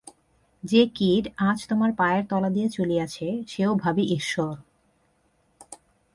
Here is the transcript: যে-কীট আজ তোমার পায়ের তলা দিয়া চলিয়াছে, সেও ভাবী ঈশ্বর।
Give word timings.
যে-কীট 0.63 1.25
আজ 1.37 1.67
তোমার 1.67 1.91
পায়ের 1.97 2.23
তলা 2.29 2.49
দিয়া 2.49 2.69
চলিয়াছে, 2.69 3.43
সেও 3.47 3.75
ভাবী 3.75 4.01
ঈশ্বর। 4.01 4.55